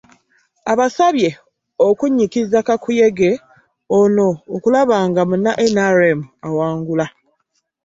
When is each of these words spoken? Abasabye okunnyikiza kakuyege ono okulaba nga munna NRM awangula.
Abasabye 0.71 1.29
okunnyikiza 1.87 2.57
kakuyege 2.67 3.29
ono 3.99 4.27
okulaba 4.55 4.97
nga 5.07 5.21
munna 5.29 5.51
NRM 5.75 6.19
awangula. 6.47 7.05